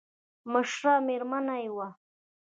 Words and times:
مشره 0.51 0.93
مېرمن 1.07 1.45
يې 1.61 1.69
وه. 1.75 1.87